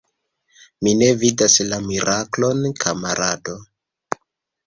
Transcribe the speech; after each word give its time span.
Mi 0.85 0.93
ne 1.01 1.09
vidas 1.23 1.57
la 1.73 1.79
miraklon, 1.89 2.65
kamarado. 2.85 3.57